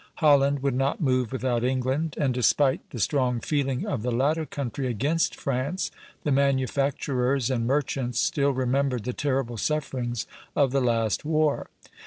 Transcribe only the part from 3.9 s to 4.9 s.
the latter country